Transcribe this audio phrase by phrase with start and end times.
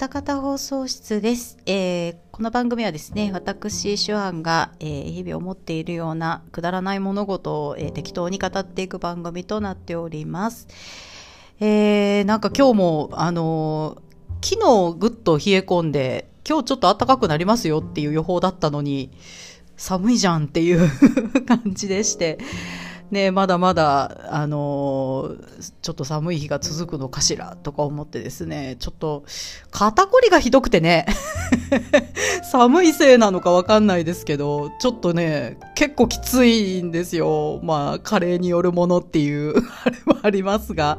[0.00, 1.58] った方放送室です。
[1.66, 10.68] えーこの番組はですね、私、手腕が、えー日々思っているようなくだらない物事を、えー適当に語っていく番組となっております。
[11.60, 19.10] えーなんか今日も、あのー昨日ぐっと冷え込んで、今日ちょっと暖かくなりますよっていう予報だったのに、
[19.76, 20.88] 寒いじゃんっていう
[21.44, 22.38] 感じでして、
[23.10, 29.24] ね、まだまだ、あのーちょっと寒い日が続くのかしらとか思ってですね、ちょっと、
[29.70, 31.06] 肩こりがひどくてね、
[32.50, 37.60] 寒いせいなのかわかんないですけど、ちょっとね、結構きついんですよ。
[37.62, 39.54] まあ、加齢によるものっていう、
[39.84, 40.98] あれもありますが。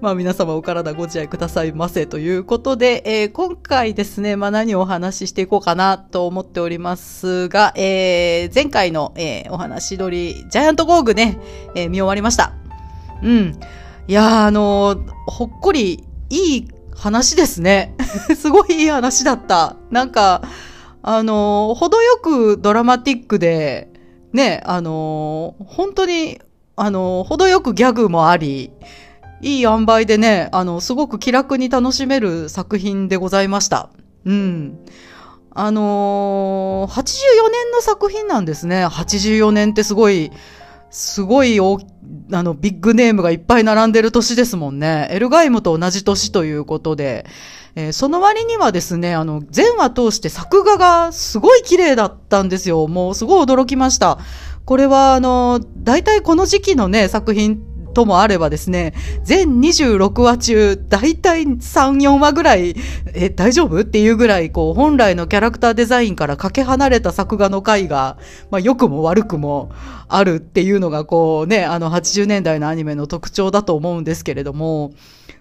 [0.00, 11.38] まあ皆様お体ご自愛くださいませということで、えー今回ですね、まあ何をお話ししていこうかなと思っておりますが、えー前回の、えーお話通り、ジャイアントゴーグね、
[11.74, 12.52] えー見終わりました。
[13.22, 13.58] うん。
[14.06, 17.94] いやー、あのーほっこりいい話ですね。
[18.36, 19.76] すごいいい話だった。
[19.90, 20.42] なんか、
[21.02, 23.88] あのー程よくドラマティックで、
[24.34, 26.38] ね、あのー本当に、
[26.76, 28.70] あのー程よくギャグもあり、
[29.40, 33.90] いい塩梅でね、あの、すごく気楽に楽しめる作品でございました。
[34.24, 34.78] うん。
[35.50, 38.86] あのー、84年の作品なんですね。
[38.86, 40.30] 84年ってすごい、
[40.90, 41.58] すごい
[42.32, 45.08] あの、ビッグネームがいっぱい並んでる年ですもんね。
[45.10, 47.26] エルガイムと同じ年ということで、
[47.74, 52.86] えーその割にはですね、あの、全話通して作画がすごい綺麗だったんですよ。
[52.88, 54.18] もうすごい驚きました。
[54.64, 57.62] これは、あの、大体この時期のね、作品
[57.96, 58.92] ともあればですね、
[59.24, 62.76] 全26話中、大体3、4話ぐらい、
[63.14, 63.80] え、大丈夫？
[63.80, 68.18] っていうぐらい、こう、本来のキャラクターデザインからかけ離れた作画の回が、
[68.50, 69.70] まあ、良くも悪くも
[70.08, 74.92] あるっていうのが、こうね、あの、80年代のアニメの特徴だと思うんですけれども、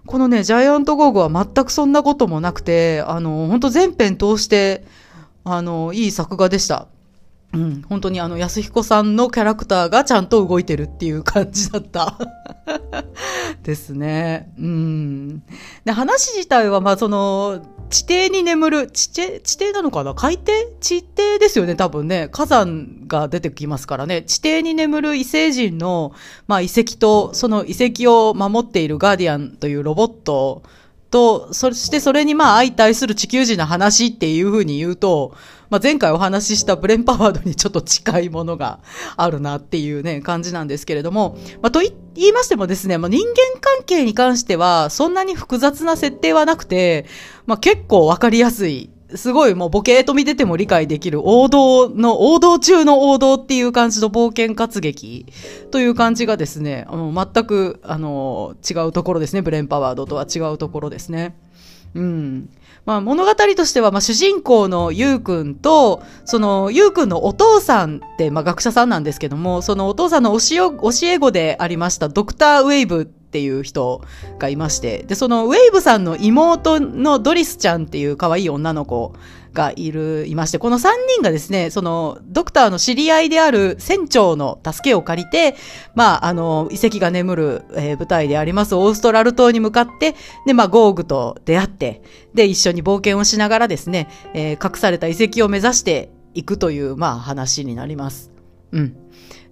[0.06, 4.86] このね、ジャイアントゴーグは全くそんなこともなくて、あの、本当全編通して、
[5.43, 6.87] あの、いい作画でした。
[7.54, 12.17] うん、本当にあの、安彦さんのキャラクターがちゃんと動いてるっていう感じだった。
[13.64, 14.52] ですね。
[14.60, 15.44] うん。
[15.86, 20.14] で、話自体は、ま、その、地底に眠る、地底、地底なのかな？
[20.16, 20.52] 海底？
[20.82, 22.30] 地底ですよね、多分ね。
[22.32, 24.23] 火山が出てきますからね。
[24.23, 26.14] 地底に眠る異星人の、
[26.48, 30.64] まあ、遺跡と、その遺跡を守っているガーディアンというロボット
[31.15, 35.33] と、そしてそれにまあ相対する地球人の話っていう風に言うと、
[35.70, 38.81] まあ前回お話ししたブレンパワードにちょっと近いものが
[39.15, 47.05] あるなっていうね、感じなんですけれども、まあとい言いましてもですね、まあ人間関係に関してはそんなに複雑な設定はなくて、
[47.45, 48.89] まあ結構わかりやすい。
[49.14, 55.27] すごいもうボケーと見てても理解できる王道の、王道中の王道っていう感じの冒険活劇
[55.71, 59.42] という感じがですね、あの全く、あの、違うところですね。
[59.42, 61.36] ブレンパワードとは違うところですね。
[61.93, 62.49] うん。
[62.86, 74.02] まあ物語としては、まあ主人公のゆうくんと、そのゆうくんのお父さんって、まあ学者さんなんですけども、そのお父さんの教え、教え子でありましたドクターウェイブっていう人
[74.40, 79.12] がいまして、で、そのウェイブさんの妹のドリスちゃんっていう可愛い女の子
[79.52, 80.88] がいる、いまして、この3
[81.18, 85.58] 人がですね、その、ドクターの知り合いである船長の助けを借りて、
[85.96, 90.16] まあ、あの、遺跡が眠る、えー舞台でありますオーストラル島に向かって、
[90.46, 92.04] で、まあ、ゴーグと出会って、
[92.34, 98.32] で、一緒に冒険をしながらですね、えー隠された遺跡を目指していくという、まあ、話になります。
[98.72, 98.96] うん。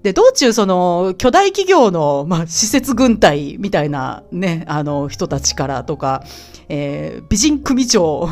[0.03, 6.24] で、道中、その、巨大企業の、まあ、施設軍隊みたいなね、あの、人たちからとか、
[6.69, 8.30] えー美人組長、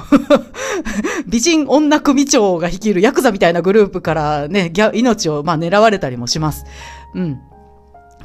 [1.27, 6.65] 美人女組長が率いるヤクザみたいなグループからね、ギャ命を、まあ、狙われたりもします。
[7.15, 7.39] うん。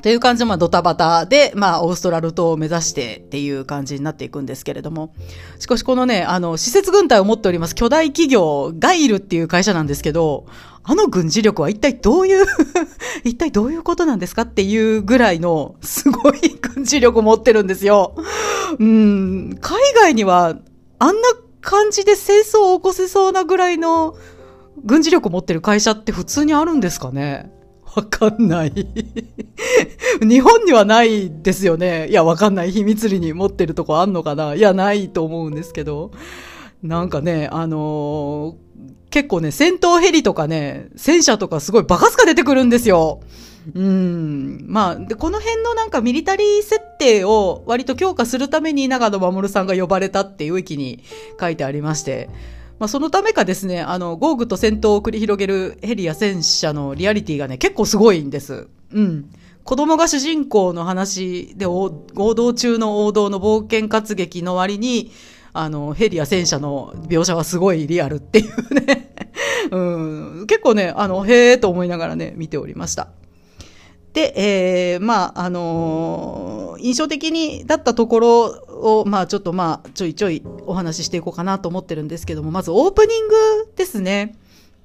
[0.03, 5.13] という感じで、まあ、ドタバタで、まあ、オーストラル島を目指してっていう感じになっていくんですけれども。
[5.59, 10.47] しかし、このね、あの、施設軍隊を持っております巨大企業、ガイルっていう会社なんですけど、
[10.89, 12.47] あの軍事力は一体どういう
[13.25, 16.41] 一体どういうことなんですかっていうぐらいの、すごい
[16.75, 18.15] 軍事力を持ってるんですよ。
[18.78, 20.57] うん、海外には、
[21.01, 21.28] あんな
[21.60, 24.15] 感じで戦争を起こせそうなぐらいの
[24.84, 27.51] 軍事力を持ってる会社って普通にあるんですかね？
[27.97, 28.72] わかんない。
[30.22, 32.07] 日本にはないですよね。
[32.10, 32.71] いや、わかんない。
[32.71, 34.55] 秘密裏に持ってるとこあんのかな？
[34.55, 36.13] いや、ないと思うんですけど。
[36.81, 38.66] なんかね、あのー
[39.16, 43.22] 結構ね、戦闘ヘリとかね、戦車とかすごいバカスカ出てくるんですよ。
[43.74, 44.66] うん。
[44.68, 51.03] まあ、で、この辺のなんかミリタリー設定を割と強化するために長野守さんが呼ばれたっていうウィキに
[51.41, 52.28] 書いてありまして、
[52.78, 58.69] まあそのためかですね、あの、ゴーグと戦闘を繰り広げるヘリや戦車のリアリティがね、結構すごいんです。
[58.92, 59.30] うん。
[59.65, 65.10] 子供が主人公の話で、お王道中の王道の冒険活劇の割に、
[65.59, 69.13] あの、ヘリや戦車の描写はすごいリアルっていうね。
[69.71, 69.79] う
[70.43, 73.09] ん、結構ね、あの、へえと思いながらね、見ておりました。
[74.13, 83.35] で、えー、まあ、あのー、印象的にだったところを、まあ、ちょっとまあ、ちょいちょいお話ししていこうかなと思ってるんですけども、まずオープニング
[83.77, 84.37] ですね。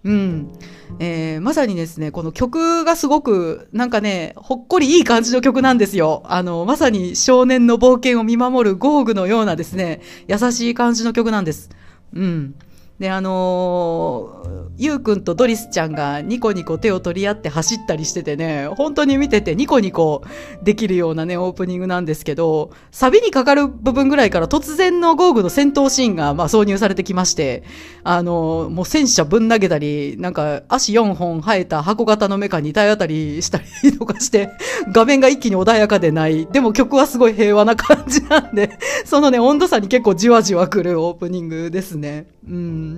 [0.03, 0.51] うん。
[0.99, 6.23] えー、まさにですね、この曲がすごく、なんかね、ほっこりいい感じの曲なんですよ。
[6.25, 11.69] あの、まさに少年の冒険を見守るゴーグのようなですね、優しい感じの曲なんです。
[12.13, 12.55] うん。
[13.01, 20.21] で、あのー、ゆうくんとドリスちゃんがニコニコ手を取り合って走ったりしててね、本当に見ててニコニコ
[20.61, 27.63] できるようなね、オープニングなんですけど、サビにかかる部分ぐらいから突然のゴーグの戦闘シーンが、まあ、挿入されてきまして、
[28.03, 34.51] あのー、もう戦車ぶん投げたり、なんか足4本生えた箱型のメカに体当たりしたりとかして、
[34.91, 36.45] 画面が一気に穏やかでない。
[36.45, 42.27] でも曲はすごい平和な感じなんで、そのね、温度差に結構じわじわくるオープニングですね。
[42.47, 42.90] うん。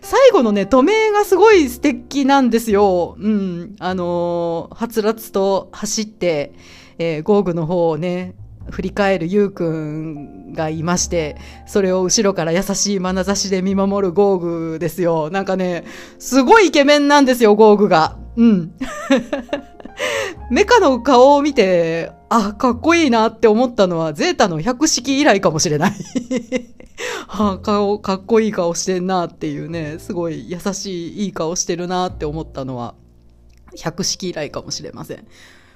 [0.00, 3.16] 最後のね、止めがすごい素敵なんですよ。
[3.18, 3.76] うん。
[3.78, 6.52] あのー、はつらつと走って、
[6.98, 8.34] えー、ゴーグの方をね、
[8.70, 11.36] 振り返るゆうくんがいまして、
[11.66, 14.38] それを後ろから優しい眼差しで見守るゴー
[14.72, 15.30] グですよ。
[15.30, 15.84] なんかね、
[16.18, 18.16] すごいイケメンなんですよ、ゴーグが。
[18.36, 18.72] うん。
[20.50, 25.92] メカの顔を見て、あ、かっこいいなって思ったのは、ゼータの百式以来かもしれない
[27.26, 32.94] は あ、顔、かっこいい顔してんなっていうね、すごい優しい、いい顔してるなって思ったのは、
[33.76, 35.26] 百式以来かもしれません。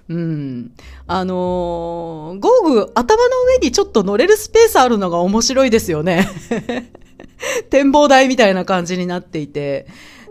[0.08, 0.72] うん。
[1.06, 6.28] あのー、ゴーグ、頭の上にちょっと乗れるスペースあるのが面白いですよね。
[7.70, 9.86] 展望台みたいな感じになっていて。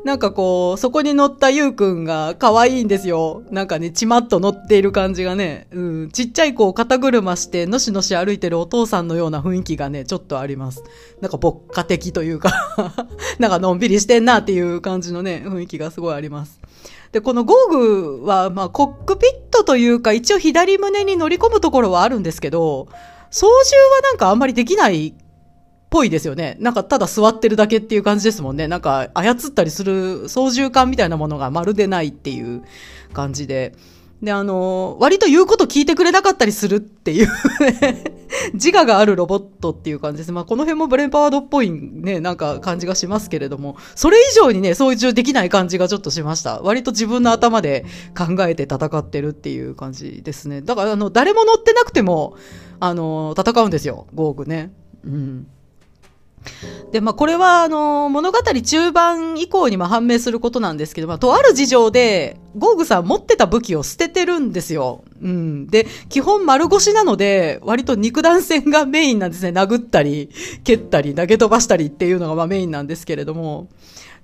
[0.05, 3.41] なんかこう、そこに乗ったゆうくんが可愛いんですよ。
[3.49, 10.83] なんかね、ちまっと乗っている感じがね、うん、ちっちゃい子を肩車して、のしのし歩いてるお父さんのような雰囲気がね、ちょっとあります。
[11.21, 12.53] なんか牧歌的というか
[13.39, 16.59] なんかのんびりしてんなっていう感じのね、雰囲気がすごいあります。
[17.11, 22.89] で、このゴーグは、まあ、コックピットというか、一応左胸に乗り込むところはあるんですけど、
[23.31, 25.15] 操縦はなんかあんまりできない
[25.89, 26.57] ぽいですよね。
[26.59, 28.67] なんかただ座ってるだけっていう感じですもんね。
[28.67, 32.63] なんか操ったりする操縦感みたいなものがまるでないっていう
[33.13, 33.73] 感じで。
[34.21, 37.27] で、あの、割と言うこと聞いてくれなかったりするっていう
[38.53, 40.31] 自我があるロボットっていう感じです。
[40.31, 46.61] まあ、この辺もブレンパワードっぽいね、なんか感じがしますけれども、それ以上にね、操縦できない感じがちょっとしました。
[46.61, 47.85] 割と自分の頭で
[48.17, 50.61] 考えて戦ってるっていう感じですね。
[50.61, 52.35] だから、あの、誰も乗ってなくても、
[52.79, 54.71] あの、戦うんですよ、ゴーグね。
[55.05, 55.47] うん。
[56.91, 65.03] で、まあ、これは、あの、物語中盤以降にも判明することなんですけど、まあ、とある事情で、ゴーグさん持ってた武器を捨ててるんですよ。
[65.21, 65.67] うん。
[65.67, 69.49] で、基本丸腰なので、割と肉弾戦がメインなんですね。
[69.49, 70.29] 殴ったり、
[70.63, 73.67] 蹴ったり、投げ飛ばしたりっていうのがまあメインなんですけれども、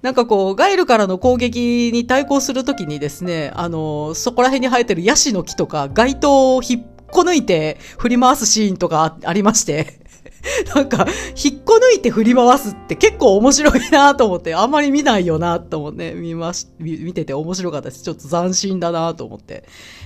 [0.01, 10.00] なんかこう、ガイルからの攻撃に対抗するときにですね、あの、そこら辺に生えてるヤシの木とか、街灯を引っこ抜いて振り回すシーンとかありまして、
[10.73, 11.07] なんか、
[11.43, 18.03] 引っこ抜いて振り回すって結構面白いなと思って、あんまり見ないよなと思って、見まし、見てて面白かったです。
[18.03, 19.63] ちょっと斬新だなと思って、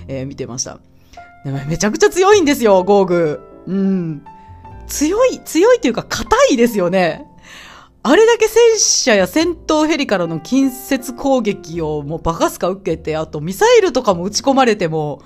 [0.08, 0.80] えー、見てました。
[1.46, 3.40] でもめちゃくちゃ強いんですよ、ゴーグ。
[3.68, 4.26] うん。
[4.88, 7.26] 強い、強いっていうか硬いですよね。
[8.04, 15.24] あれだけ戦車や戦闘ヘリからの近接攻撃をもうバカすか受けて、あとミサイルとかも撃ち込まれても、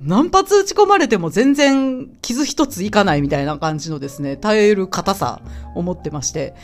[0.00, 5.42] 何発撃ち込まれても全然傷一ついかないみたいな感じのですね、耐える硬さ
[5.74, 6.54] を持ってまして。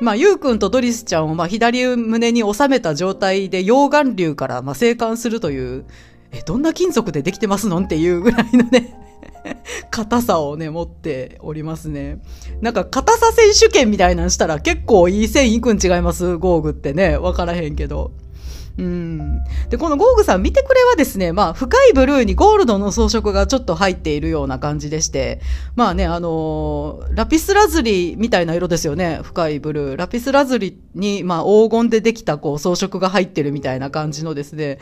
[0.00, 5.84] まあ、ゆうくんとドリスちゃんを、まあ、左胸に収めた状態で溶岩流から、まあ、生還するという、
[6.32, 8.96] え、どんな金属でできてますのんっていうぐらいのね
[9.90, 12.18] 硬さをね、持っておりますね。
[12.60, 16.36] なんか、硬さ選手権みたいなんしたら結構いい線いくん違います？
[16.38, 17.16] ゴーグってね。
[17.18, 18.10] わからへんけど。
[18.76, 19.44] うん。
[19.70, 25.40] で、このゴーグさん見てくれはですね、まあ、深いブルーにゴールドの装飾がちょっと入っているような感じでして、
[25.76, 29.96] まあね、あのー、ラピスラズリみたいな色ですよね、深いブルー。
[29.96, 34.78] ラピスラズリに、まあ、黄金でできた、こう、装飾が入ってるみたいな感じのですね、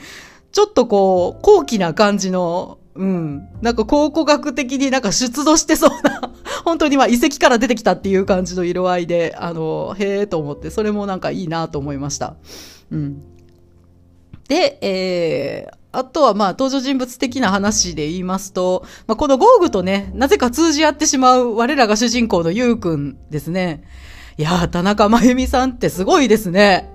[0.53, 3.49] ちょっとこう、高貴な感じの、うん。
[3.61, 6.31] なんか考古学的になんか出土してそうな
[6.65, 12.37] 本当にまあ遺跡から出てきたっていう感じの色合いで、あの、へえと思って、それもなんかいいなと思いました。
[12.91, 13.23] うん。
[14.53, 23.83] で、えー、あとはまあ登場人物的な話で言いますと、まあ、このゴーグとね、なぜか通じ合ってしまう我らが主人公のゆうくんですね。
[24.37, 26.93] いやー、田中真由美さんってすごいですね。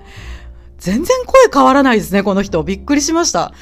[0.77, 2.61] 全然声変わらないですね、この人。
[2.61, 3.53] びっくりしました。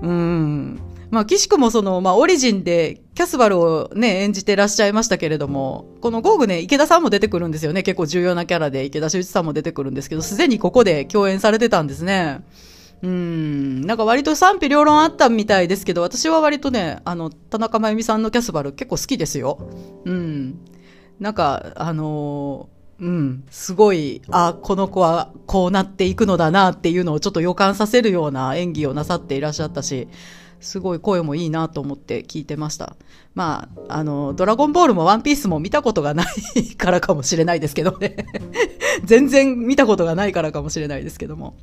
[0.00, 0.80] うん。
[1.10, 7.82] まあ、岸くもその、まあ、オリジンでキャスバルをね、演じてらっしゃいましたけれども、このゴーグね、池田さんも出てくるんですよね。
[7.82, 12.40] 結構重要なキャラで、池田修一さんも出てくるんですけど、すでにここで共演されてたんですね。
[13.02, 19.58] うん、なんか割と賛否両論あったみたいですけど、私は割とね、あの、田中真由美さんのキャスバル結構好きですよ。
[20.04, 20.58] うん。
[21.18, 30.06] なんか、あのー、うん、すごい、あ、この子はこうなっていくのだなっていうのをちょっと予感させるような演技をなさっていらっしゃったし、
[30.60, 32.94] すごい声もいいなと思って聞いてました。
[33.34, 36.24] まあ、あの、ドラゴンボールもワンピースも見たことがな
[36.56, 38.14] いからかもしれないですけどね。
[39.04, 41.56] 全然見たことがないからかもしれないですけども。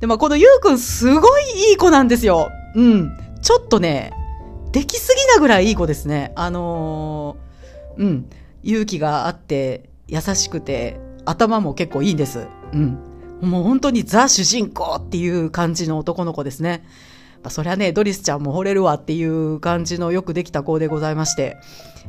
[0.00, 2.50] で、まあ、このゆうくんすごいいい子なんですよ。
[2.74, 3.10] うん。
[3.42, 4.12] ちょっとね、
[4.72, 6.32] できすぎなぐらいいい子ですね。
[6.36, 8.30] あのー、うん。
[8.62, 12.46] 勇気があって、優しくて、頭も結構いいんです。
[12.72, 12.98] うん。
[13.40, 16.84] もう本当にザ主人公っていう感じの男の子ですね。
[17.42, 21.56] まあ、そりゃね、ドリスちゃんも惚れるわっていう感じのよくできた子でございまして、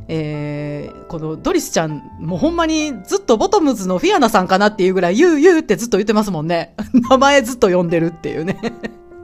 [0.08, 6.74] えー、このドリスちゃん、もうほんまにずっとボトムズのフィアナさんかなっていうぐらい、ユーユーってずっと言ってますもんね。
[7.10, 8.58] 名前ずっと呼んでるっていうね。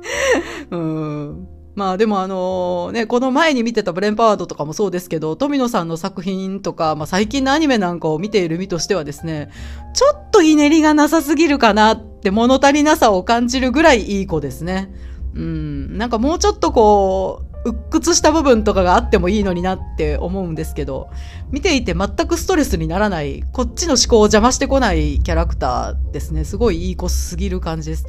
[0.70, 9.50] うんまあでもあのね、この前に見てたブレンパワードとかもそうですけど、富野さんの作品とか、まあ最近のアニメなんかを見ている身としてはですね、
[9.92, 14.90] ちょっとひねりがなさすぎるかなって物足りなさを感じるぐらいいい子ですね。
[15.36, 21.10] うん、なんかもうちょっとこう、鬱屈した部分とかがあってもいいのになって思うんですけど、
[21.50, 26.44] 見ていて全くストレスにならない、こっちの思考を邪魔してこないキャラクターですね。
[26.44, 28.06] すごいいい子すぎる感じです。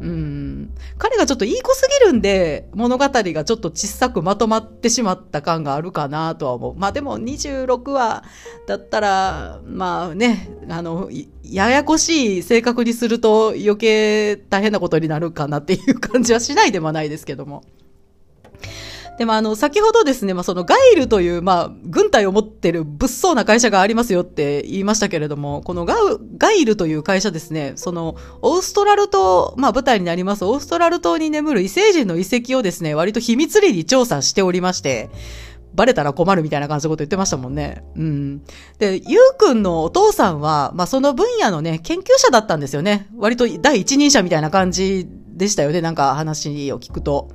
[0.00, 0.74] うん。
[0.96, 6.74] 彼がちょっといい子すぎるんで、物語がちょっと小さくまとまってしまった感があるかなとは思う。
[6.74, 8.24] まあでも26話
[8.66, 11.10] だったら、まあね、あの、
[11.42, 17.62] ややこしい性格にすると余計大変なことになるかなっていう感じはしないでもないですけども。
[19.20, 25.94] でもあの、先ほどですね、まあ、そのガイルという、まあ、軍隊を持ってる物騒な会社がありますよって言いましたけれども、このガ
[26.38, 35.10] ガイルという会社ですね、その、オーストラル島、まあ、舞台になります、オーストラル島に眠る異星人の遺跡をですね、割と秘密裏に調査しておりまして、
[35.74, 37.84] バレたら困るみたいな感じのこと言ってましたもんね。
[37.96, 38.42] うん。
[38.78, 43.06] で、ゆうくんのお父さんは、まあ、その分野のね、研究者だったんですよね。
[43.18, 47.28] 割と第一人者みたいな感じでしたよね、なんか話を聞くと。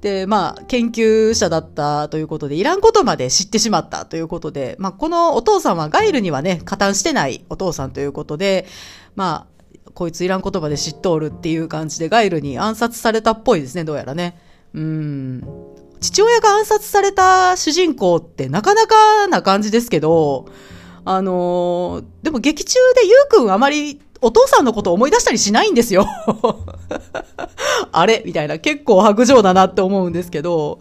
[0.00, 8.66] で、まあ、研究者だったということで、いらんことまで知ってしまったということで、まあ、このお父さんはガイルにはね、加担してないお父さんということで、
[9.14, 14.38] まあ、こいついらんことまで知っとおるっていう感じで、ガイルに暗殺されたっぽいですね、どうやらね。
[14.74, 15.42] うん。
[16.00, 20.46] 父親が暗殺された主人公ってなかなかな感じですけど、
[21.04, 26.06] あのー、でも劇中でゆうくんあまりお父さんのこと思い出したりしないんですよ
[27.92, 28.22] あれ？
[28.24, 28.58] みたいな。
[28.58, 30.78] 結構白状だなって思うんですけど、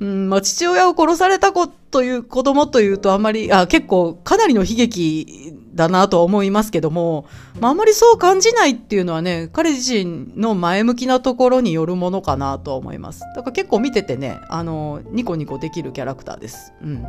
[0.00, 7.26] うん、まあ、父親を殺された子という、子供というとあんまり、あ、結構かなりの悲劇だなと思いますけども、
[7.60, 13.20] まあ、あまりそう感じないっていうのはね、彼自身の前向きなところによるものかなとは思います。
[13.34, 16.72] だから結構見ててね、あの、ニコニコできるキャラクターです。
[16.82, 17.04] うん。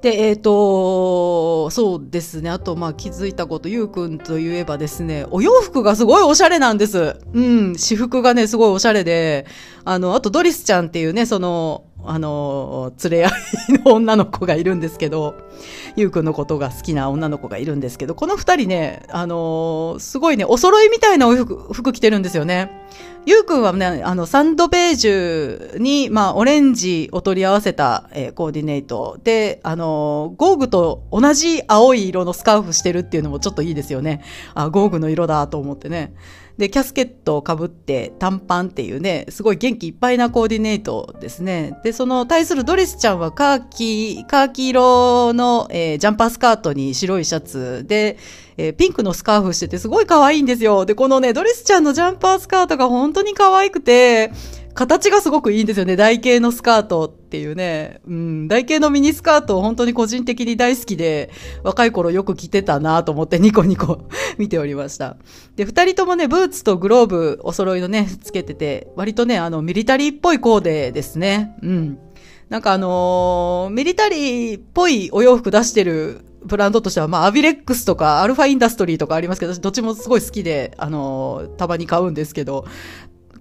[0.00, 2.50] で、えっ、ー、と、そうですね。
[2.50, 7.16] あと、まあ、気づいたこと、ゆうくんといえばですね、お洋服がすごいおしゃれなんです。
[7.32, 9.44] うん、私服がね、すごいおしゃれで、
[9.84, 13.32] あの、あと、ドリスちゃんっていうね、その、あの、連れ合い
[13.84, 15.34] の女の子がいるんですけど、
[15.96, 22.70] ゆうくんのことが好きな女の子がいるんですけど、この二人ね、あのすごいね、お揃いみたいなお服、服着てるんですよね。
[23.26, 29.18] ゆうくんはね、あの、サンドベージュに、まあ、オレンジを取り合わせた、えー、コーディネート。
[29.22, 34.22] で、あの、ゴーグと同じ青い色のスカーフしてるっていうのもちょっといいですよね。
[34.54, 36.14] あ、ゴーグの色だと思ってね。
[36.58, 41.78] で、キャスケットをかぶって短パンっていうね、すごい元気いっぱいなコーディネートですね。
[41.84, 48.18] で、その対するドレスちゃんはカーキ、カーキ色の、えー、ジャンパースカートに白いシャツで、
[48.56, 50.84] えー、ピンクのスカーフしててすごい可愛いんですよ。
[50.84, 54.32] で、このね、ドレスちゃんのジャンパースカートが本当に可愛くて、
[54.78, 55.96] 形がすごくいいんですよね。
[55.96, 58.00] 台形のスカートっていうね。
[58.06, 58.46] うん。
[58.46, 61.30] 台形のミニスカートを本当に個人的に大好きで、
[61.64, 64.06] 若い頃よく着てたなと思ってニコニコ
[64.38, 65.16] 見ておりました。
[65.56, 71.56] で、二人ともね、ブーツとグローブお揃いのね、つけてて、割とね、あの、ミリタリーっぽいコーデですね。
[71.60, 71.98] うん。
[72.48, 82.64] なんかあのー、ミリタリーっぽいお洋服出してるブランドとしては、まあ、アビレックスとか、アルファインダストリーとかありますけど、どっちもすごい好きで、あのー、たまに買うんですけど、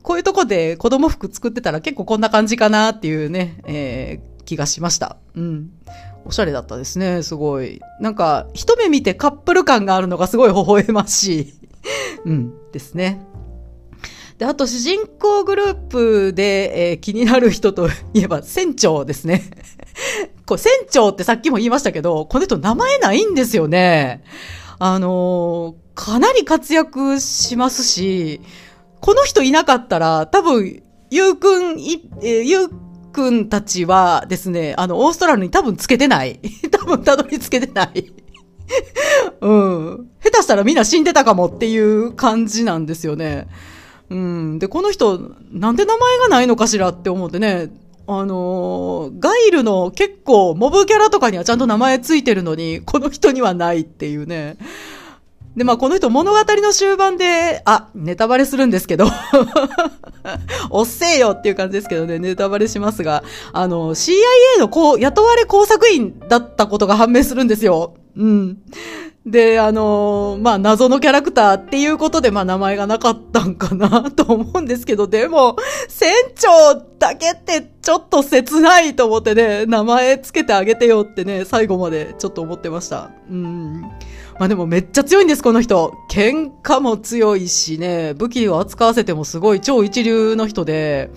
[0.08, 5.18] こういうとこで子供服作ってたら結構こんな感じかなっていうね、えー、気がしました。
[5.36, 5.70] うん。
[6.24, 7.82] おしゃれだったですね、すごい。
[8.00, 11.54] なんか、一目見てカップル感があるのがすごい微笑ましい。
[12.24, 13.20] うん、ですね。
[14.38, 19.44] で、あと主人公グループで、えー、気になる人といえば船長ですね。
[20.48, 24.24] こう船長ってさっきも言いましたけど、この人名前ないんですよね。
[24.80, 28.40] あのー、かなり活躍しますし、
[29.08, 32.70] この人いなかったら、多分、ゆうくん、い、えー、ゆう
[33.14, 36.42] くんたちはですね、あの、オーストラルに多分つけてない。
[36.70, 38.12] 多分たどり着けてない。
[39.40, 40.10] うん。
[40.22, 43.48] 下手したらみんな死んでたかもっていう感じなんですよね。
[44.10, 44.60] うん。
[44.60, 47.70] で、この人、なんで名前がないのかしらって思ってね、
[48.08, 54.58] あのー、ガイルの結構モブキャラとかにはちゃんと名前ついてるのに、この人にはないっていうね。
[55.58, 59.08] で、まあこの人物語の終盤で、あ、ネタバレするんですけど
[60.70, 63.24] おっせえよっていう感じですけどね、ネタバレしますが、
[63.54, 64.14] あの、CIA
[64.60, 67.96] のこう、雇われ工作員だったことが判明するんですよ。
[68.16, 68.58] うん。
[69.26, 75.58] で、あのー、まあ、謎のキャラクターっていうことで、まあ、名前がなかったんかな と思うんですけど、でも、
[75.90, 83.10] 船長だけってちょっと切ないと思ってね、名前つけてあげてよってね、最後までちょっと思ってました。
[83.30, 83.92] うん。
[84.40, 85.96] まあでもめっちゃ強いんです、この人。
[86.10, 91.10] 喧嘩も強いしね、武器を扱わせてもすごい超一流の人で、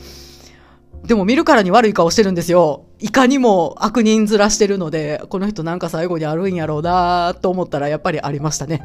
[1.05, 2.85] でも見るからに悪い顔してるんですよ。
[2.99, 8.83] いかにも悪人面してるので、この人なんか最後にあるんやろうなと思ったらやっぱりありましたね。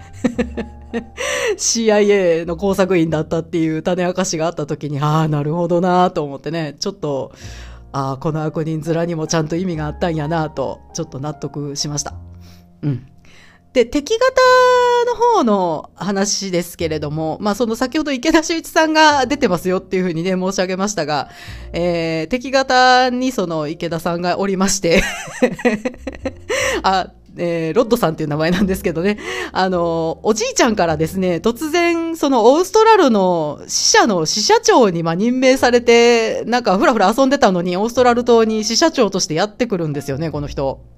[1.57, 7.33] CIA の工作員だったっていう種明かしがあった時に、ああ、なるほどなと思ってね、ちょっと、
[7.91, 12.15] ああ、この悪人面にもちゃんと意味があったんやなと、ちょっと納得しました。
[12.81, 13.07] うん。
[13.75, 14.41] で、敵型
[15.05, 21.29] の方の話ですけれども、まあその先ほど池田修一さんが出てますよっていうふうにね、申し上げましたが、
[21.73, 25.03] えー、敵型にその池田さんがおりまして
[26.83, 29.17] あ、えー、ロッドさんっていう名前なんですけどね。
[29.51, 40.95] あの、おじいちゃんからですね、突然、そのオーストラルの支社の支社長にま任命されて、なんかふらふら遊んでたのに、オーストラル島に支社長としてやってくるんですよね、この人。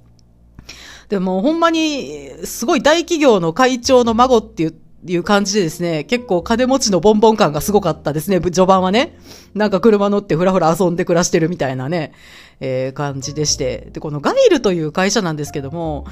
[1.10, 9.18] でもほんまに、すごい大企業の会長の孫っていう、いう感じでですね、結構金持ちのボンボン感がすごかったですね、序盤はね。
[9.54, 12.12] なんか車乗ってふらふら遊んで暮らしてるみたいなね、
[12.60, 13.90] えー、感じでして。
[13.94, 16.06] で、このガイルという会社なんですけども、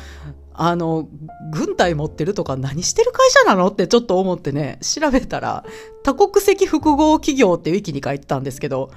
[0.54, 1.10] あの、
[1.52, 5.65] 軍隊持ってるとか何してる会社なのってちょっと思ってね、調べたら、
[6.04, 8.91] 多国籍複合企業ってウィキに書いてたんですけど、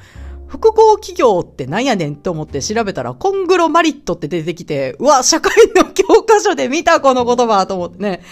[0.48, 8.22] 複合企業ってなんやねんと思って調べたら、コングロマリットって出てきて、うわ、社会の教科書で見たこの言葉と思ってね。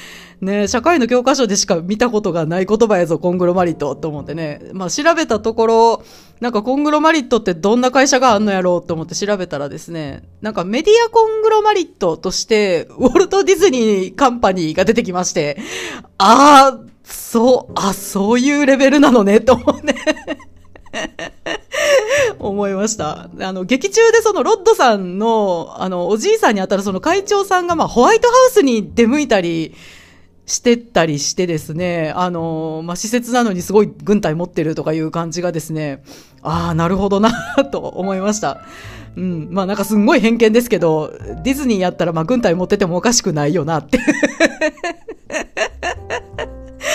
[0.41, 4.61] ね社会の教科書でしか見たことがない言葉やぞ、コングロマリットと思ってね。
[4.73, 6.05] まあ調べたところ、
[6.41, 15.59] なんかコングロマリットってどんな会社があんのやろうと思って調べたらですね、なんかメディアコングロマリットとして、ウォルト・ディズニーカンパニーが出てきまして、
[16.19, 19.95] ああ、そう、あ、そういうレベルなのね、と思うね。
[22.39, 23.29] 思いました。
[23.41, 29.75] あの、劇中でそのロッドさんの、あの、おじいさんにあたるその会長さんが、まあ、ホワイトハウスに出向いたり
[30.47, 36.03] してったりしてですね、あの、まあ、施設なのにすごい軍隊持ってるとかいう感じがですね、
[36.43, 37.33] ああ、なるほどな
[37.73, 38.61] と思いました。
[39.17, 39.49] うん。
[39.51, 43.99] まあなんかすんごい偏見ですけど、ディズニーやったらま軍隊持っててもおかしくないよなって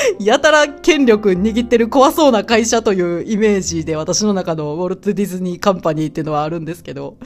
[0.19, 7.17] やたら権力握ってる怖そうな会社というイメージで私の中のウォルト・ディズニー・カンパニーっていうのはあるんですけど、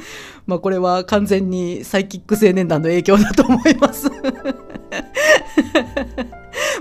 [0.45, 4.09] まあこれは完全にサイキック青年団の影響だと思います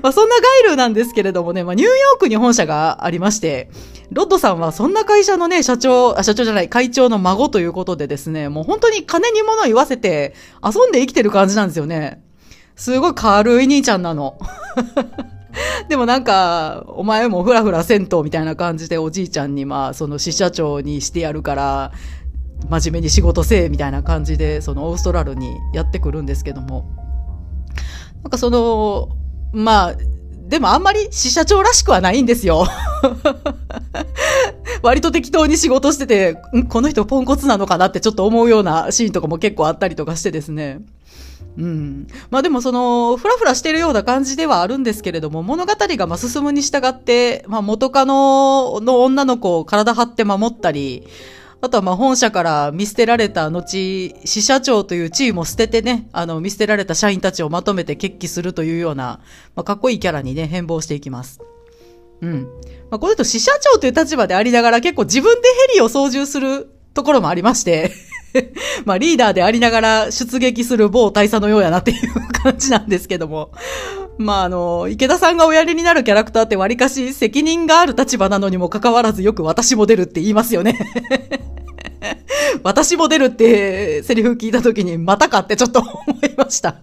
[0.03, 3.71] まあそんなガイルなんですけれどもね、まあニューヨークに本社がありまして、
[4.11, 12.23] ロッドさんはそんな会社のね、社長、あ、社長じゃない、会長の孫ということでですね、もう本当に金に物言わせて遊んで生きてる感じなんですよね。
[12.77, 14.39] すごい軽い兄ちゃんなの。
[15.89, 21.93] でもなんか、お前もふらふら銭湯みたいな感じでおじいちゃんにまあ、その支社長にしてやるから、
[22.69, 26.89] 真面目に仕事せえみたいな感じで、そのオーストラルにやってくるんですけども。
[28.23, 29.11] なんかその、
[29.53, 29.95] まあ、
[30.49, 32.67] でもあんまり支社長らしくはないんですよ。
[34.83, 36.37] 割と適当に仕事してて、
[36.69, 40.81] この人ポンコツなのかなってちょっと思うようなシーンとかも結構あったりとかしてですね。
[41.57, 42.07] うん。
[42.31, 51.07] まあでもその、ふらふらしてるような感じではあるんですけれども、物語がま進むに従って、まあ元カノの女の子を体張って守ったり、
[51.61, 59.21] あとはま本社から見捨てられた後、支社長という地位も捨ててね、あの見捨てられた社員たちをまとめて決起するというような、
[59.55, 61.41] まあかっこいいキャラにね、変貌していきます。
[62.21, 62.43] うん。
[62.91, 67.93] まあこの人支社長という立場でありながら結構自分でヘリを操縦するところもありまして
[68.85, 73.51] まあリーダーでありながら出撃する某大佐のようやなっていう感じなんですけども。
[74.17, 80.79] まあ、あの、池田さんがおやりになるキャラクターってわりかし責任がある立場なのにもかかわらずよく私も出るって言いますよね。
[82.63, 85.91] 私も出るってセリフ聞いた時にまたかってちょっと思
[86.23, 86.77] いました。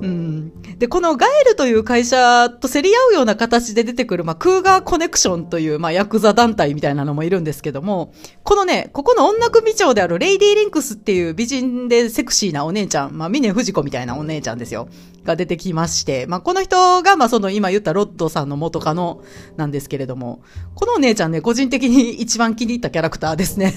[0.00, 14.88] うん、で、このガエルという会社と競り合うような形で出てくる、まあ、クーガーコネクションという、まあ、ヤクザ団体みたいなのもいるんですけども、このね、ここの女組長であるレイディー・リンクスっていう美人でセクシーなお姉ちゃん、まあ、峰不二子みたいなお姉ちゃんですよ。
[15.26, 19.22] が出てきまして、まあ、この人が、まあ、その今言ったロッドさんの元カノ
[19.56, 20.42] なんですけれども、
[20.74, 23.74] このお姉ちゃんね、個人的に一番気に入ったキャラクターですね。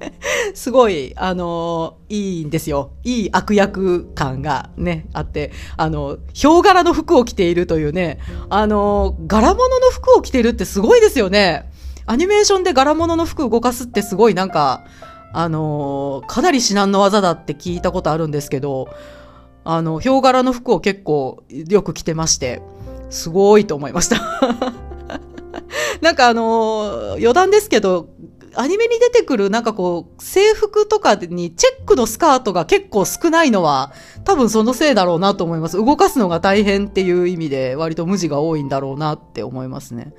[0.54, 2.90] すごい、あのいいんですよ。
[3.04, 8.18] いい悪役感がね、あって、あの、ヒョウ柄の服を着ているというね、
[8.50, 11.70] あの柄物の服を着てるってすごいですよね。
[12.06, 14.84] アニメーションで柄物の服動かすってすごいなんか、
[15.36, 18.88] あのかなり至難の技だって聞いたことあるんですけど、
[19.64, 22.62] あの、ヒョウ柄の服を結構よく着てまして、
[23.10, 24.16] すごいと思いました。
[26.00, 28.08] なんかあの余談ですけど、
[28.56, 33.92] アニメに出てくるなんかこう、制服とかにチェックのスカートが結構少ないのは、
[34.24, 35.76] 多分そのせいだろうなと思います。
[35.76, 40.12] 動かすのが大変っていう意味で、割と無地が多いんだろうなって思いますね。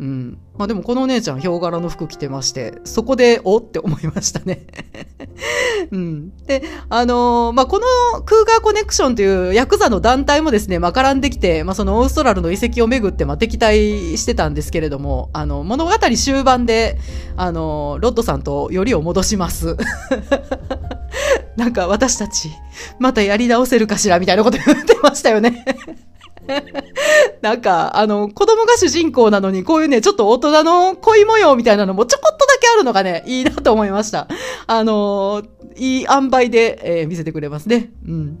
[0.00, 0.38] うん。
[0.56, 3.58] まあでもこのお姉ちゃん、ヒョウ柄の服着てまして、そこで、お？
[3.58, 4.66] って思いましたね。
[5.92, 6.36] うん。
[6.46, 16.98] で、あのー、まあこのクーガーコネクションというヤクザの団体もですね、まあ絡んできて、まあそのオーストラルの遺跡をめぐって、まあ敵対してたんですけれども、あの、物語終盤で、
[17.36, 19.76] あのー、ロッドさんとよりを戻します。
[21.56, 22.50] なんか私たち、
[22.98, 25.64] またやり直せるかしらみたいなこと言ってましたよね。
[27.42, 34.28] なんか、あの、子供が主人公なのに、こういうね、ちょっと大人の恋模様みたいなのもちょこっとだけあるのがね、いいなと思いました。
[34.66, 35.42] あの、
[35.76, 37.90] いい塩梅で、えー、見せてくれますね。
[38.06, 38.38] うん。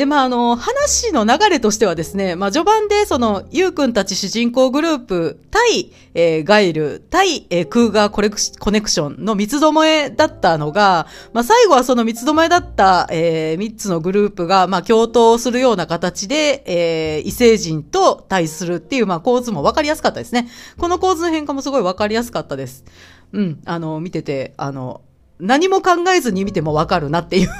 [0.00, 20.48] で、まあ、あの、話の流れとしてはですね、まあ、序盤で、その、ゆうくんたち主人公グループ、対、えー、ガイル、対、えー、クーガーコレクコネクションの三つどもえだったのが、まあ、最後はその三つどもえだった、えー、つのグループが、まあ、共闘するような形で、えー、異星人と対するっていう、まあ、構図も分かりやすかったですね。
[20.78, 22.86] この構図の変化もすごい分かりやすかったです。
[23.34, 25.02] うん、あの、見てて、あの、
[25.38, 27.50] 何も考えずに見てもわかるなっていう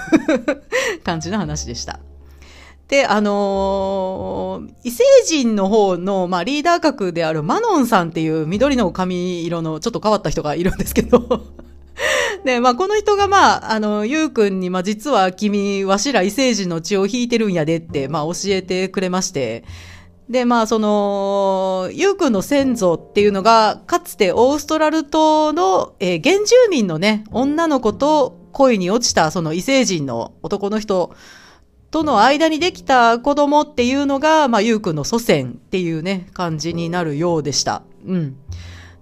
[1.05, 2.01] 感じの話でした。
[2.91, 11.45] で、あのー、異星人の方の、まあ、リーダー格であるマノンさんっていう緑の髪色のちょっと変わった人がいるんですけど。
[12.45, 19.63] で、まあ、この人が、まあ、あの、ゆうくんに、まあ、実は君、わしら異星人の血を引いてるんやでって、まあ、教えてくれまして、
[20.29, 31.15] で、まあ、その、ゆうくんの先祖っていうのが、かつてオーストラル島の、えー、原住民のね、女の子と恋に落ちた、その異星人の男の人
[31.91, 37.83] との間にできた子供っていうのが、まあ、ゆうくんの祖先っていうね、感じになるようでした。
[38.07, 38.37] うん。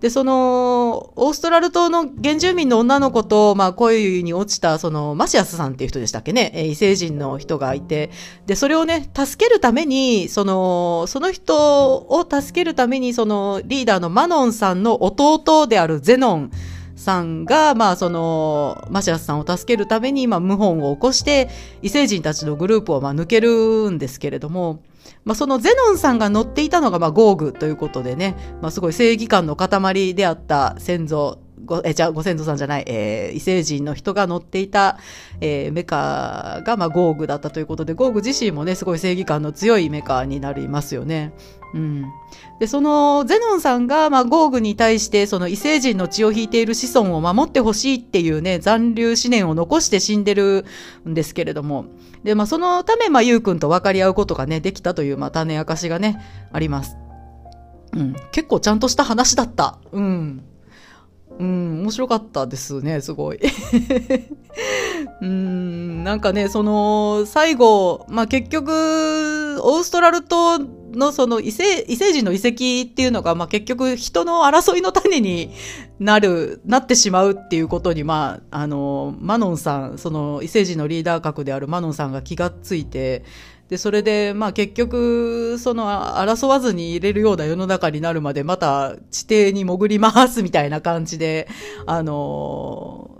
[0.00, 8.10] で、その、オーストラル島の原住民の女の子と、まあ、恋に落ちた、その、マシアスさんっていう人でしたっけね、え異星人の人がいて、
[8.46, 16.50] で、それをね、助けるために、その、その人を助けるために、その、リーダーのマノンさんの弟であるゼノン、
[16.98, 21.48] さんが、まあ、その、マシアスさんを助けるために、まあ、謀反を起こして、
[21.80, 24.82] 異星人たちのグループを、まあ、抜けるんですけれども、
[25.24, 34.98] まあ、そのゼノンさんが乗っていたのが、まあ、ゴーグということでね、まあ、すごい正義感の塊であった先祖、ご、え、じゃあ、ご先祖さんじゃない、えー、異星人の人が乗っていた、
[35.40, 41.32] えー、メカが、まあ、ゴーグだったということで、ゴーグ自身もね、すごい正義感の強いメカになりますよね。
[41.74, 42.06] うん。
[42.58, 50.64] で、その、ゼノンさんが、まあ、ゴーグに対して、その異星人の血を引いている子孫を守ってほしいっていうね、残留思念を残して死んでる
[51.06, 51.84] んですけれども、
[52.24, 56.20] で、まあ、そのため、まあ、ゆうくんと分かり合うことがね、できたという、まあ、種明かしがね、
[56.52, 56.96] あります。
[57.92, 58.16] うん。
[58.32, 59.78] 結構ちゃんとした話だった。
[59.92, 60.42] うん。
[61.38, 63.38] うん、面白かったですね、すごい。
[65.22, 72.48] うん、なんかね、その、最後、まあ、結局、オーストラル島のその異星、異星人の遺跡
[72.90, 75.52] っていうのが、まあ、結局人の争いの種に
[76.00, 83.24] なる、なってしまうっていうことに、まあ、あの、マノンさん、その異星人のリーダー格であるマノンさんが気がついて、
[83.68, 91.48] で、それで、まあ結局、その争わずに入れるような世の中になるまでまた地底に潜りますみたいな感じで、
[91.86, 93.10] あの、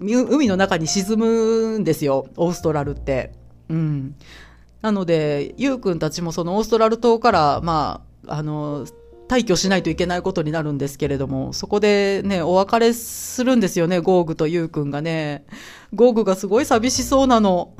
[0.00, 3.32] 海の中に沈むんですよ、オーストラルって。
[3.68, 4.14] うん。
[4.82, 8.86] なので、ゆうくんたちもそのオーストラル島から、まあ、あの、
[9.28, 15.44] 退去しないといけないことになるんですけれども、そこでね、お別れするんですよね、ゴーグとゆうくんがね。
[15.92, 17.74] ゴーグがすごい寂しそうなの。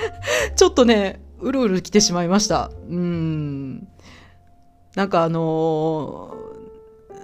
[0.56, 2.70] ちょっとね、うるうる来てしまいました。
[2.88, 3.88] うん。
[4.94, 6.36] なんかあの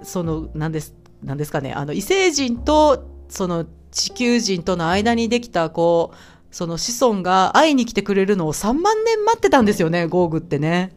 [0.01, 10.95] ー、その、なんです、なんですかね、あの、異星人と、その、地球人との間にできた、こう、その子孫が会いに来てくれるのを3万年待ってたんですよね、ゴーグってね。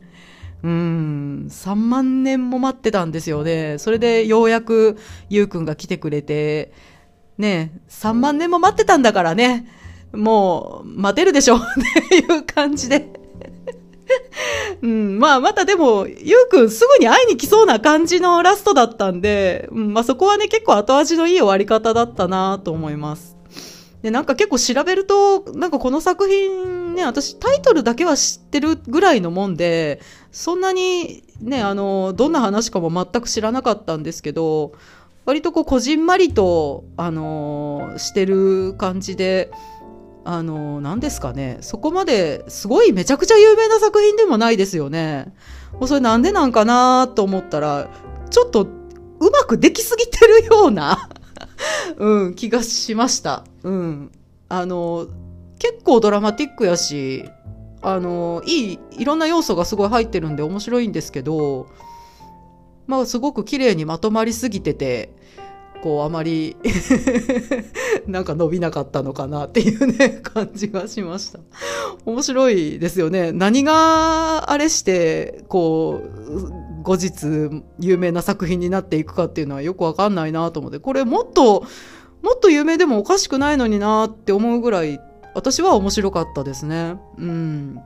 [0.63, 3.79] うん、3万年も待ってたんですよね。
[3.79, 6.73] それでようやくゆうくんが来てくれて、
[7.39, 9.67] ね、3万年も待ってたんだからね、
[10.13, 11.61] もう待てるでしょっ
[12.11, 13.09] ていう感じで
[14.83, 23.37] うん、まあまたでも、ゆうくんすぐに会いに来そうな感じのラストだったんで、うん、まあそこはね結構後味のいい終わり方だったなと思います。
[24.03, 34.73] で、なんか結構調べると、なんかこの作品ね、私タイトルだけは知ってるぐらいのもんで、そんなにね、あの、どんな話かも全く知らなかったんですけど、
[35.25, 39.51] 割とこう、こじんまりと、あのしてる感じで、
[40.29, 45.33] あの何ですかね、そこまですごいめちゃくちゃ有名な作品でもないですよね。
[45.75, 47.89] もうそれなんでなんかなと思ったら、
[48.29, 51.09] ちょっとうまくできすぎてるような
[51.97, 53.45] うん、気がしました。
[53.63, 54.11] うん。
[54.49, 55.07] あの、
[55.61, 57.25] 結構ドラマティックやし、
[57.81, 61.69] あの、いい、いろんな要素がすごい入ってるんで面白いんですけど、
[62.89, 65.15] まあすごく綺麗にまとまりすぎてて、
[65.83, 66.57] こうあまり
[68.07, 71.41] なんか伸びなかったのかなっていうね 感じがしました。
[72.05, 73.33] 面白いですよね。
[73.33, 80.79] 何があれしてこう後日有名な作品になっていくかっていうのはよくわかんないなと思って。
[80.79, 81.65] これもっと
[82.23, 85.01] もっと有名でもおかしくないのになって思うぐらい
[85.35, 86.97] 私は面白かったですね。
[87.19, 87.79] うん。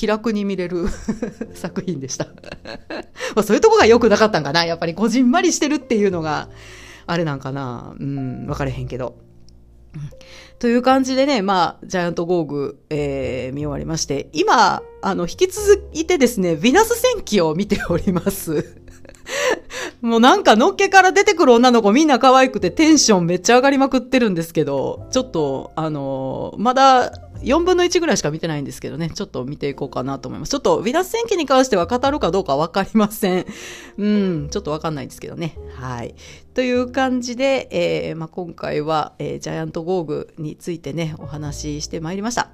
[0.00, 0.86] 気楽に見れる
[1.52, 2.26] 作品でした
[3.36, 4.64] まそういうとこが良くなかったんかな。
[4.64, 6.48] やっぱりこじんまりしてるっていうのが、
[7.06, 7.94] あれなんかな。
[8.00, 9.16] うん、分かれへんけど。
[10.58, 18.80] という感じでね、まあ、ジャイアントゴーグ、えー、見終わりまして、今、あの、引き続いてですね、ヴィナス戦記を見ております。
[20.00, 30.50] もうなんかのっけから出てくる女の子みんな可愛くてテンションめっちゃ上がりまくってるんですけど、ちょっと、あのー、まだ4分の1ぐらいしか見てないんですけどね、ちょっと見ていこうかなと思います。
[30.50, 33.46] ちょっと、ヴィナス戦記に関しては語るかどうかわかりません。
[33.98, 35.56] うん、ちょっとわかんないんですけどね。
[35.74, 36.14] はい。
[36.54, 42.50] という感じで、えー、まあ、今回は、えー、ジャイアントゴーグについてね、お話ししてまいりました。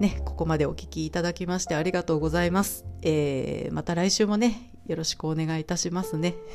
[0.00, 2.84] ね、ここまでお聞きいただきましてありがとうございます。
[3.02, 6.36] えー、また来週もね、よろしくお願いいたしますね。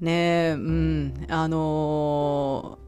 [0.00, 2.78] ねえ、うん、あの、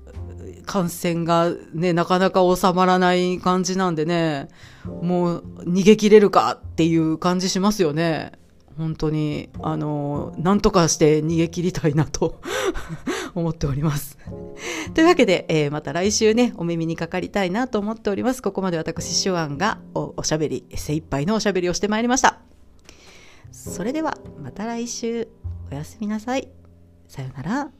[0.67, 4.49] 感染がね、なかなか収まらない感じなんでね、
[4.85, 8.33] もう逃げ切れるかっていう感じしますよね。
[8.77, 12.41] 本当に、あの、なんとかして逃げ切りたいなと
[13.35, 14.17] 思っております。
[14.95, 18.41] というわけで、えー、また来週ね、お耳にかかりたいなと思っております。
[18.41, 22.39] ここまで私、手腕がおおしゃべり、精一杯のおしゃべりをしてまいりました。
[23.51, 25.29] それでは、また来週、
[25.73, 26.49] おやすみなさい。
[27.09, 27.71] さよなら。